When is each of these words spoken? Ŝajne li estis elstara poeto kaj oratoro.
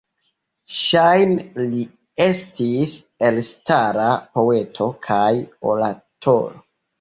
Ŝajne 0.75 1.65
li 1.73 1.83
estis 2.25 2.95
elstara 3.29 4.07
poeto 4.39 4.89
kaj 5.05 5.29
oratoro. 5.75 6.59